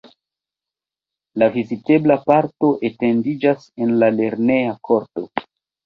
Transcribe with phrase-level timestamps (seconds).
[1.41, 5.31] La vizitebla parto etendiĝas en la lerneja korto.